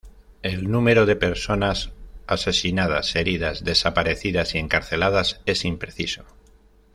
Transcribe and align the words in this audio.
El 0.41 0.71
número 0.71 1.05
de 1.05 1.15
personas 1.15 1.91
asesinadas, 2.25 3.15
heridas, 3.15 3.63
desaparecidas 3.63 4.55
y 4.55 4.57
encarceladas 4.57 5.41
es 5.45 5.63
impreciso. 5.63 6.25